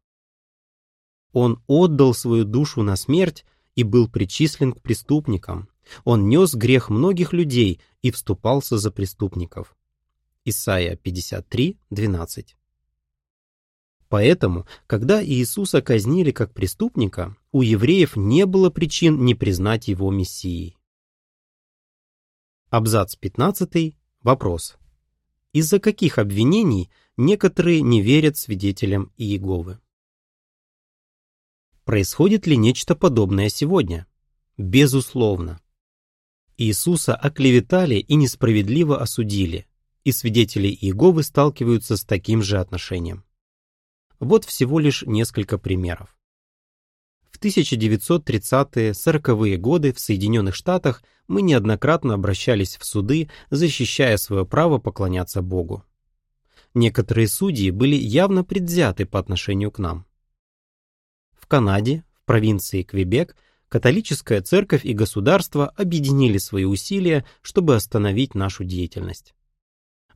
Он 1.33 1.63
отдал 1.67 2.13
свою 2.13 2.45
душу 2.45 2.83
на 2.83 2.95
смерть 2.97 3.47
и 3.75 3.85
был 3.85 4.07
причислен 4.07 4.73
к 4.75 4.83
преступникам. 4.83 5.71
Он 6.05 6.29
нес 6.29 6.55
грех 6.55 6.91
многих 6.91 7.33
людей 7.33 7.81
и 8.03 8.11
вступался 8.11 8.77
за 8.77 8.91
преступников. 8.91 9.77
Исайя 10.47 10.97
53, 10.97 11.79
12. 11.89 12.57
Поэтому, 14.11 14.67
когда 14.87 15.25
Иисуса 15.25 15.81
казнили 15.81 16.33
как 16.33 16.53
преступника, 16.53 17.35
у 17.51 17.63
евреев 17.63 18.15
не 18.17 18.45
было 18.45 18.69
причин 18.69 19.25
не 19.25 19.35
признать 19.35 19.89
его 19.89 20.11
мессией. 20.11 20.77
Абзац 22.69 23.17
15. 23.17 23.97
Вопрос. 24.21 24.77
Из-за 25.55 25.81
каких 25.81 26.19
обвинений 26.19 26.91
некоторые 27.17 27.81
не 27.81 28.03
верят 28.03 28.37
свидетелям 28.37 29.13
Иеговы? 29.17 29.81
Происходит 31.85 32.47
ли 32.47 32.59
нечто 32.59 32.95
подобное 32.95 33.49
сегодня? 33.49 34.07
Безусловно. 34.59 35.63
Иисуса 36.59 37.17
оклеветали 37.17 37.95
и 37.95 38.15
несправедливо 38.15 39.01
осудили, 39.01 39.67
и 40.05 40.13
свидетели 40.13 40.69
Иеговы 40.69 41.23
сталкиваются 41.23 41.97
с 41.97 42.05
таким 42.05 42.43
же 42.43 42.59
отношением. 42.59 43.25
Вот 44.21 44.45
всего 44.45 44.79
лишь 44.79 45.03
несколько 45.03 45.57
примеров. 45.59 46.17
В 47.31 47.41
1930-40-е 47.41 49.57
годы 49.57 49.93
в 49.93 49.99
Соединенных 49.99 50.55
Штатах 50.55 51.03
мы 51.27 51.43
неоднократно 51.43 52.15
обращались 52.15 52.77
в 52.77 52.85
суды, 52.85 53.29
защищая 53.51 54.17
свое 54.19 54.47
право 54.47 54.79
поклоняться 54.79 55.43
Богу. 55.43 55.83
Некоторые 56.75 57.27
судьи 57.27 57.71
были 57.71 57.97
явно 57.97 58.45
предвзяты 58.45 59.05
по 59.05 59.19
отношению 59.19 59.73
к 59.73 59.81
нам. 59.81 60.07
В 61.33 61.47
Канаде, 61.47 62.05
в 62.15 62.25
провинции 62.25 62.83
Квебек, 62.83 63.37
католическая 63.69 64.41
церковь 64.41 64.85
и 64.85 64.93
государство 64.93 65.69
объединили 65.69 66.39
свои 66.39 66.65
усилия, 66.65 67.27
чтобы 67.43 67.75
остановить 67.75 68.35
нашу 68.35 68.65
деятельность. 68.65 69.35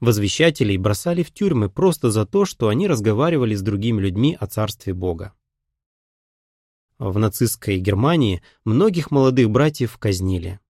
Возвещателей 0.01 0.77
бросали 0.77 1.23
в 1.23 1.33
тюрьмы 1.33 1.69
просто 1.69 2.11
за 2.11 2.25
то, 2.25 2.45
что 2.45 2.69
они 2.69 2.87
разговаривали 2.87 3.55
с 3.55 3.63
другими 3.63 4.01
людьми 4.01 4.37
о 4.39 4.47
Царстве 4.47 4.95
Бога. 4.95 5.33
В 6.99 7.19
нацистской 7.19 7.79
Германии 7.79 8.43
многих 8.65 9.11
молодых 9.11 9.51
братьев 9.51 9.99
казнили. 9.99 10.61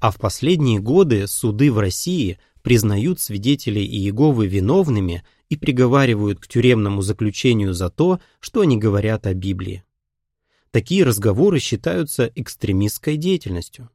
А 0.00 0.10
в 0.10 0.18
последние 0.18 0.80
годы 0.80 1.26
суды 1.26 1.72
в 1.72 1.78
России 1.78 2.38
признают 2.62 3.20
свидетелей 3.20 3.86
Иеговы 3.86 4.46
виновными 4.46 5.24
и 5.48 5.56
приговаривают 5.56 6.40
к 6.40 6.48
тюремному 6.48 7.00
заключению 7.00 7.72
за 7.72 7.90
то, 7.90 8.20
что 8.40 8.60
они 8.60 8.76
говорят 8.76 9.26
о 9.26 9.34
Библии. 9.34 9.84
Такие 10.70 11.04
разговоры 11.04 11.58
считаются 11.58 12.30
экстремистской 12.34 13.16
деятельностью. 13.16 13.88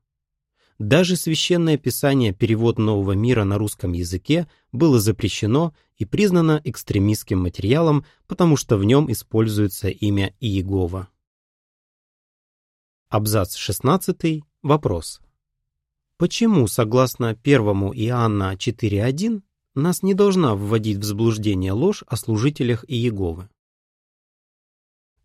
Даже 0.82 1.16
священное 1.16 1.78
писание 1.78 2.34
«Перевод 2.34 2.80
нового 2.80 3.12
мира» 3.12 3.44
на 3.44 3.60
русском 3.60 3.92
языке 3.92 4.50
было 4.72 5.00
запрещено 5.00 5.76
и 5.98 6.06
признано 6.06 6.60
экстремистским 6.64 7.40
материалом, 7.40 8.04
потому 8.26 8.58
что 8.58 8.78
в 8.78 8.84
нем 8.84 9.12
используется 9.12 9.90
имя 9.90 10.34
Иегова. 10.40 11.08
Абзац 13.10 13.58
16. 13.58 14.42
Вопрос. 14.64 15.22
Почему, 16.18 16.66
согласно 16.66 17.30
1 17.30 17.62
Иоанна 17.62 18.56
4.1, 18.56 19.44
нас 19.76 20.02
не 20.02 20.16
должна 20.16 20.56
вводить 20.56 20.98
в 20.98 21.04
заблуждение 21.04 21.74
ложь 21.74 22.04
о 22.08 22.16
служителях 22.18 22.86
Иеговы? 22.88 23.50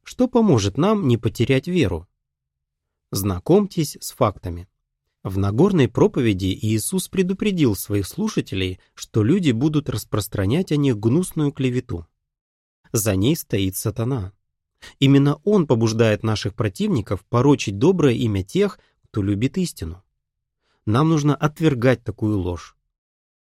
Что 0.02 0.28
поможет 0.28 0.76
нам 0.76 1.08
не 1.08 1.16
потерять 1.16 1.66
веру? 1.66 2.06
Знакомьтесь 3.10 3.96
с 4.02 4.12
фактами. 4.12 4.68
В 5.26 5.38
Нагорной 5.38 5.88
проповеди 5.88 6.56
Иисус 6.62 7.08
предупредил 7.08 7.74
своих 7.74 8.06
слушателей, 8.06 8.78
что 8.94 9.24
люди 9.24 9.50
будут 9.50 9.90
распространять 9.90 10.70
о 10.70 10.76
них 10.76 11.00
гнусную 11.00 11.50
клевету. 11.50 12.06
За 12.92 13.16
ней 13.16 13.34
стоит 13.34 13.74
сатана. 13.74 14.32
Именно 15.00 15.40
он 15.42 15.66
побуждает 15.66 16.22
наших 16.22 16.54
противников 16.54 17.24
порочить 17.24 17.76
доброе 17.76 18.14
имя 18.14 18.44
тех, 18.44 18.78
кто 19.02 19.20
любит 19.20 19.58
истину. 19.58 20.04
Нам 20.84 21.08
нужно 21.08 21.34
отвергать 21.34 22.04
такую 22.04 22.38
ложь. 22.38 22.76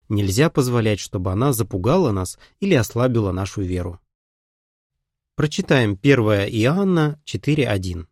Нельзя 0.10 0.50
позволять, 0.50 1.00
чтобы 1.00 1.32
она 1.32 1.54
запугала 1.54 2.12
нас 2.12 2.38
или 2.60 2.74
ослабила 2.74 3.32
нашу 3.32 3.62
веру. 3.62 4.02
Прочитаем 5.36 5.92
1 5.92 6.20
Иоанна 6.20 7.22
4.1. 7.26 8.06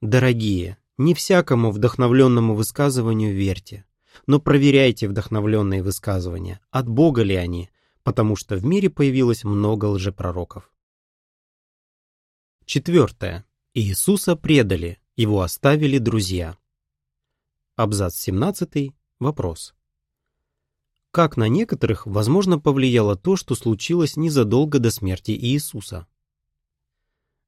Дорогие, 0.00 0.78
не 1.00 1.14
всякому 1.14 1.70
вдохновленному 1.70 2.54
высказыванию 2.54 3.34
верьте, 3.34 3.86
но 4.26 4.38
проверяйте 4.38 5.08
вдохновленные 5.08 5.82
высказывания, 5.82 6.60
от 6.70 6.88
Бога 6.88 7.22
ли 7.22 7.34
они, 7.34 7.70
потому 8.02 8.36
что 8.36 8.56
в 8.56 8.66
мире 8.66 8.90
появилось 8.90 9.42
много 9.42 9.86
лжепророков. 9.86 10.70
Четвертое. 12.66 13.46
Иисуса 13.72 14.36
предали, 14.36 14.98
его 15.16 15.40
оставили 15.40 15.96
друзья. 15.96 16.58
Абзац 17.76 18.16
17. 18.16 18.92
Вопрос. 19.20 19.74
Как 21.12 21.38
на 21.38 21.48
некоторых, 21.48 22.06
возможно, 22.06 22.58
повлияло 22.58 23.16
то, 23.16 23.36
что 23.36 23.54
случилось 23.54 24.16
незадолго 24.16 24.78
до 24.78 24.90
смерти 24.90 25.30
Иисуса? 25.30 26.06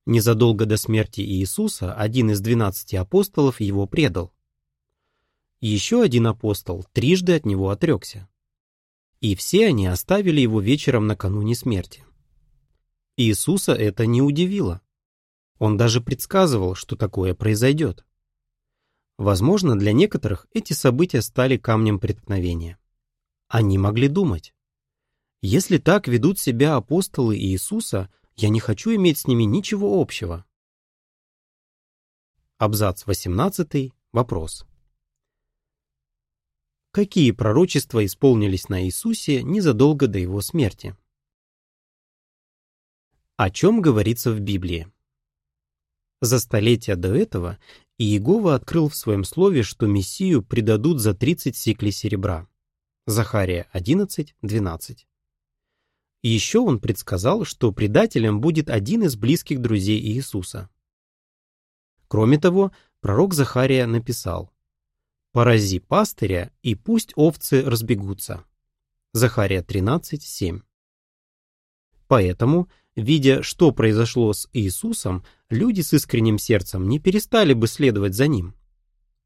Незадолго 0.04 0.66
до 0.66 0.76
смерти 0.76 1.20
Иисуса 1.20 1.94
один 1.94 2.32
из 2.32 2.40
двенадцати 2.40 2.96
апостолов 2.96 3.60
его 3.60 3.86
предал. 3.86 4.32
Еще 5.60 6.02
один 6.02 6.26
апостол 6.26 6.84
трижды 6.92 7.36
от 7.36 7.46
него 7.46 7.70
отрекся. 7.70 8.28
И 9.20 9.36
все 9.36 9.68
они 9.68 9.86
оставили 9.86 10.40
его 10.40 10.60
вечером 10.60 11.06
накануне 11.06 11.54
смерти. 11.54 12.04
Иисуса 13.16 13.74
это 13.74 14.04
не 14.04 14.20
удивило. 14.20 14.80
Он 15.58 15.76
даже 15.76 16.00
предсказывал, 16.00 16.74
что 16.74 16.96
такое 16.96 17.34
произойдет. 17.36 18.04
Возможно, 19.18 19.78
для 19.78 19.92
некоторых 19.92 20.48
эти 20.52 20.72
события 20.72 21.22
стали 21.22 21.56
камнем 21.56 22.00
преткновения. 22.00 22.76
Они 23.46 23.78
могли 23.78 24.08
думать. 24.08 24.52
Если 25.42 25.78
так 25.78 26.08
ведут 26.08 26.40
себя 26.40 26.74
апостолы 26.74 27.38
Иисуса– 27.38 28.10
я 28.36 28.48
не 28.48 28.60
хочу 28.60 28.94
иметь 28.94 29.18
с 29.18 29.26
ними 29.26 29.44
ничего 29.44 30.00
общего. 30.00 30.44
Абзац 32.58 33.06
18. 33.06 33.92
Вопрос. 34.12 34.66
Какие 36.92 37.30
пророчества 37.30 38.04
исполнились 38.04 38.68
на 38.68 38.84
Иисусе 38.84 39.42
незадолго 39.42 40.06
до 40.06 40.18
его 40.18 40.40
смерти? 40.40 40.96
О 43.36 43.50
чем 43.50 43.80
говорится 43.80 44.30
в 44.30 44.40
Библии? 44.40 44.92
За 46.20 46.38
столетия 46.38 46.94
до 46.94 47.14
этого 47.14 47.58
Иегова 47.98 48.54
открыл 48.54 48.88
в 48.88 48.96
своем 48.96 49.24
слове, 49.24 49.62
что 49.62 49.86
Мессию 49.86 50.42
предадут 50.42 51.00
за 51.00 51.14
30 51.14 51.56
сиклей 51.56 51.92
серебра. 51.92 52.48
Захария 53.06 53.68
11.12. 53.72 55.06
И 56.22 56.28
еще 56.28 56.61
он 56.61 56.78
предсказал, 56.78 57.44
что 57.44 57.72
предателем 57.72 58.40
будет 58.40 58.70
один 58.70 59.02
из 59.02 59.16
близких 59.16 59.61
друзей 59.61 60.00
Иисуса. 60.00 60.70
Кроме 62.06 62.38
того, 62.38 62.72
пророк 63.00 63.35
Захария 63.35 63.87
написал 63.87 64.52
«Порази 65.32 65.80
пастыря, 65.80 66.52
и 66.62 66.74
пусть 66.74 67.12
овцы 67.16 67.62
разбегутся». 67.62 68.44
Захария 69.12 69.62
13.7. 69.62 70.62
Поэтому, 72.06 72.68
видя, 72.94 73.42
что 73.42 73.72
произошло 73.72 74.32
с 74.32 74.48
Иисусом, 74.52 75.24
люди 75.50 75.80
с 75.80 75.92
искренним 75.92 76.38
сердцем 76.38 76.88
не 76.88 77.00
перестали 77.00 77.52
бы 77.52 77.66
следовать 77.66 78.14
за 78.14 78.28
ним. 78.28 78.54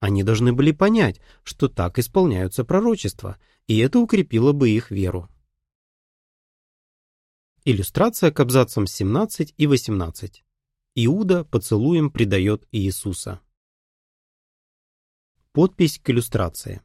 Они 0.01 0.23
должны 0.23 0.53
были 0.53 0.73
понять, 0.73 1.21
что 1.43 1.69
так 1.69 1.99
исполняются 1.99 2.65
пророчества, 2.65 3.39
и 3.67 3.79
это 3.79 3.99
укрепило 3.99 4.53
бы 4.53 4.71
их 4.71 4.91
веру. 4.91 5.29
Иллюстрация 7.69 8.31
к 8.31 8.39
абзацам 8.39 8.87
17 8.87 9.53
и 9.57 9.67
18. 9.67 10.45
Иуда 10.95 11.45
поцелуем 11.45 12.13
предает 12.13 12.65
Иисуса. 12.71 13.41
Подпись 15.51 15.99
к 15.99 16.09
иллюстрации. 16.09 16.81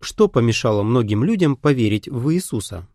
Что 0.00 0.28
помешало 0.28 0.84
многим 0.84 1.24
людям 1.24 1.56
поверить 1.56 2.06
в 2.06 2.32
Иисуса? 2.32 2.88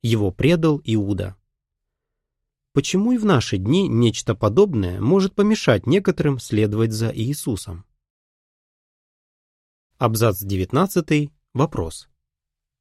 Его 0.00 0.30
предал 0.30 0.80
Иуда. 0.84 1.36
Почему 2.72 3.10
и 3.10 3.18
в 3.18 3.24
наши 3.24 3.56
дни 3.56 3.88
нечто 3.88 4.36
подобное 4.36 5.00
может 5.00 5.34
помешать 5.34 5.88
некоторым 5.88 6.38
следовать 6.38 6.92
за 6.92 7.10
Иисусом? 7.12 7.84
Абзац 9.98 10.40
19. 10.40 11.32
Вопрос. 11.52 12.09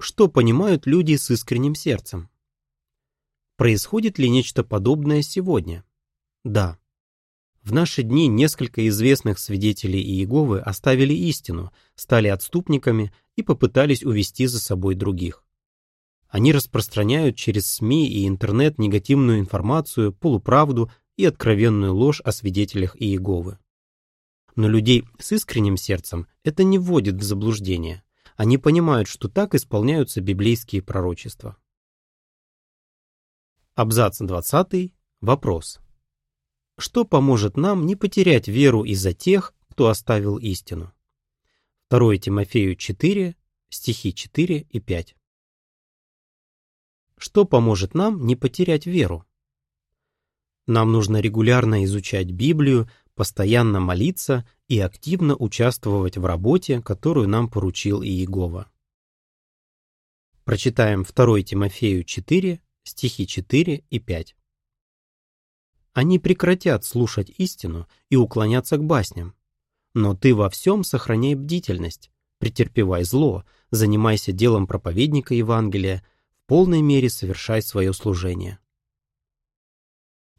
Что 0.01 0.29
понимают 0.29 0.85
люди 0.85 1.17
с 1.17 1.29
искренним 1.29 1.75
сердцем? 1.75 2.29
Происходит 3.57 4.17
ли 4.17 4.29
нечто 4.29 4.63
подобное 4.63 5.21
сегодня? 5.21 5.83
Да. 6.45 6.79
В 7.63 7.73
наши 7.73 8.03
дни 8.03 8.27
несколько 8.27 8.87
известных 8.87 9.39
свидетелей 9.39 10.01
Иеговы 10.01 10.61
оставили 10.61 11.13
истину, 11.13 11.73
стали 11.95 12.29
отступниками 12.29 13.11
и 13.35 13.43
попытались 13.43 14.05
увести 14.05 14.45
за 14.45 14.61
собой 14.61 14.95
других. 14.95 15.43
Они 16.29 16.53
распространяют 16.53 17.35
через 17.35 17.69
СМИ 17.69 18.07
и 18.07 18.25
интернет 18.25 18.77
негативную 18.77 19.39
информацию, 19.39 20.13
полуправду 20.13 20.89
и 21.17 21.25
откровенную 21.25 21.93
ложь 21.93 22.21
о 22.21 22.31
свидетелях 22.31 22.95
Иеговы. 23.01 23.59
Но 24.55 24.69
людей 24.69 25.03
с 25.19 25.33
искренним 25.33 25.75
сердцем 25.75 26.25
это 26.45 26.63
не 26.63 26.79
вводит 26.79 27.15
в 27.15 27.23
заблуждение. 27.23 28.01
Они 28.39 28.57
понимают, 28.57 29.09
что 29.09 29.27
так 29.27 29.53
исполняются 29.53 30.21
библейские 30.21 30.81
пророчества. 30.81 31.57
Абзац 33.75 34.19
20. 34.19 34.93
Вопрос. 35.19 35.81
Что 36.77 37.03
поможет 37.03 37.57
нам 37.57 37.85
не 37.85 37.97
потерять 37.97 38.47
веру 38.47 38.85
из-за 38.85 39.11
тех, 39.11 39.53
кто 39.67 39.89
оставил 39.89 40.37
истину? 40.37 40.93
2 41.89 42.15
Тимофею 42.15 42.77
4, 42.77 43.35
стихи 43.67 44.13
4 44.13 44.59
и 44.69 44.79
5. 44.79 45.15
Что 47.17 47.43
поможет 47.43 47.93
нам 47.93 48.25
не 48.25 48.37
потерять 48.37 48.85
веру? 48.85 49.25
Нам 50.65 50.93
нужно 50.93 51.19
регулярно 51.19 51.83
изучать 51.83 52.31
Библию, 52.31 52.89
постоянно 53.15 53.81
молиться 53.81 54.47
и 54.69 54.79
активно 54.79 55.35
участвовать 55.35 56.15
в 56.17 56.25
работе, 56.25 56.79
которую 56.81 57.27
нам 57.27 57.49
поручил 57.49 58.03
Иегова. 58.03 58.71
Прочитаем 60.45 61.03
2 61.03 61.41
Тимофею 61.41 62.03
4, 62.03 62.61
стихи 62.83 63.27
4 63.27 63.83
и 63.89 63.99
5. 63.99 64.35
Они 65.93 66.19
прекратят 66.19 66.85
слушать 66.85 67.31
истину 67.37 67.87
и 68.09 68.15
уклоняться 68.15 68.77
к 68.77 68.83
басням. 68.83 69.35
Но 69.95 70.15
ты 70.15 70.35
во 70.35 70.51
всем 70.51 70.83
сохраняй 70.83 71.33
бдительность, 71.33 72.11
претерпевай 72.37 73.03
зло, 73.03 73.43
занимайся 73.71 74.31
делом 74.31 74.67
проповедника 74.67 75.33
Евангелия, 75.33 76.05
в 76.29 76.45
полной 76.45 76.83
мере 76.83 77.09
совершай 77.09 77.63
свое 77.63 77.91
служение. 77.91 78.59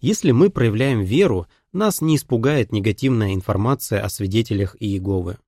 Если 0.01 0.31
мы 0.31 0.51
проявляем 0.51 1.03
веру, 1.03 1.47
нас 1.73 2.01
не 2.01 2.17
испугает 2.17 2.73
негативная 2.73 3.35
информация 3.35 4.03
о 4.03 4.09
свидетелях 4.09 4.77
Иеговы. 4.81 5.39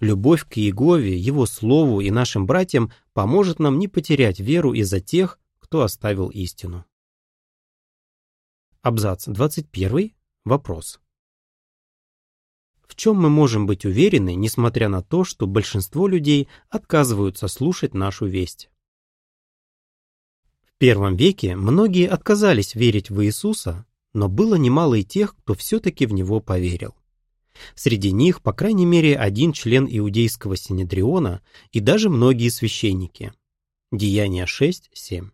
Любовь 0.00 0.46
к 0.48 0.56
Иегове, 0.56 1.16
его 1.16 1.46
слову 1.46 2.00
и 2.00 2.10
нашим 2.10 2.46
братьям 2.46 2.92
поможет 3.12 3.58
нам 3.58 3.78
не 3.78 3.88
потерять 3.88 4.40
веру 4.40 4.72
из-за 4.72 5.00
тех, 5.00 5.38
кто 5.58 5.82
оставил 5.82 6.28
истину. 6.28 6.84
Абзац 8.82 9.26
21. 9.26 10.12
Вопрос. 10.44 11.00
В 12.86 12.96
чем 12.96 13.16
мы 13.16 13.28
можем 13.28 13.66
быть 13.66 13.84
уверены, 13.84 14.34
несмотря 14.34 14.88
на 14.88 15.02
то, 15.02 15.24
что 15.24 15.46
большинство 15.46 16.08
людей 16.08 16.48
отказываются 16.70 17.46
слушать 17.46 17.94
нашу 17.94 18.26
весть? 18.26 18.70
первом 20.80 21.14
веке 21.14 21.56
многие 21.56 22.08
отказались 22.08 22.74
верить 22.74 23.10
в 23.10 23.22
Иисуса, 23.22 23.84
но 24.12 24.28
было 24.28 24.56
немало 24.56 24.94
и 24.94 25.04
тех, 25.04 25.36
кто 25.36 25.54
все-таки 25.54 26.06
в 26.06 26.12
Него 26.12 26.40
поверил. 26.40 26.94
Среди 27.74 28.12
них, 28.12 28.42
по 28.42 28.52
крайней 28.52 28.86
мере, 28.86 29.16
один 29.16 29.52
член 29.52 29.86
иудейского 29.90 30.56
синедриона 30.56 31.42
и 31.72 31.80
даже 31.80 32.08
многие 32.08 32.48
священники. 32.48 33.32
Деяния 33.92 34.44
6-7. 34.44 35.30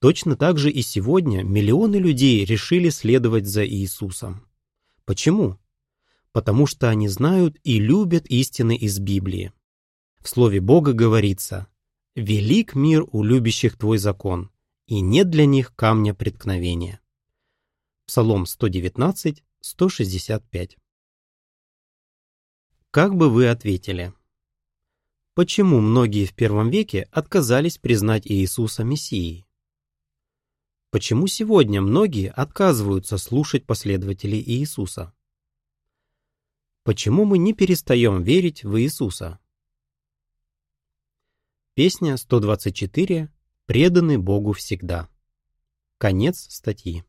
Точно 0.00 0.36
так 0.36 0.58
же 0.58 0.70
и 0.70 0.82
сегодня 0.82 1.42
миллионы 1.42 1.96
людей 1.96 2.44
решили 2.44 2.88
следовать 2.88 3.46
за 3.46 3.66
Иисусом. 3.66 4.46
Почему? 5.04 5.58
Потому 6.32 6.66
что 6.66 6.88
они 6.88 7.08
знают 7.08 7.58
и 7.64 7.78
любят 7.78 8.26
истины 8.26 8.76
из 8.76 8.98
Библии. 8.98 9.52
В 10.20 10.28
Слове 10.28 10.60
Бога 10.60 10.92
говорится 10.92 11.66
Велик 12.14 12.74
мир 12.74 13.04
у 13.12 13.22
любящих 13.22 13.76
Твой 13.76 13.98
закон, 13.98 14.50
и 14.86 15.00
нет 15.00 15.30
для 15.30 15.46
них 15.46 15.74
камня 15.74 16.14
преткновения. 16.14 17.00
Псалом 18.10 18.44
119, 18.44 19.44
165. 19.60 20.78
Как 22.90 23.14
бы 23.14 23.30
вы 23.30 23.46
ответили? 23.46 24.12
Почему 25.34 25.78
многие 25.78 26.24
в 26.26 26.34
первом 26.34 26.70
веке 26.70 27.08
отказались 27.12 27.78
признать 27.78 28.26
Иисуса 28.26 28.82
Мессией? 28.82 29.46
Почему 30.90 31.28
сегодня 31.28 31.80
многие 31.80 32.32
отказываются 32.32 33.16
слушать 33.16 33.64
последователей 33.64 34.42
Иисуса? 34.42 35.14
Почему 36.82 37.24
мы 37.24 37.38
не 37.38 37.54
перестаем 37.54 38.24
верить 38.24 38.64
в 38.64 38.76
Иисуса? 38.80 39.38
Песня 41.74 42.16
124 42.16 43.32
«Преданы 43.66 44.18
Богу 44.18 44.52
всегда». 44.52 45.08
Конец 45.98 46.48
статьи. 46.50 47.04